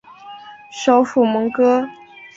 [0.71, 1.87] 首府蒙戈。